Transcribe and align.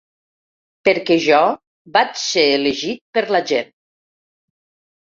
Perquè 0.89 1.17
jo 1.25 1.41
vaig 1.99 2.17
ser 2.25 2.47
elegit 2.57 3.05
per 3.19 3.27
la 3.39 3.45
gent. 3.55 3.73